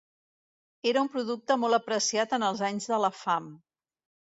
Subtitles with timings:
[0.91, 3.55] Era un producte molt apreciat en els anys de la fam.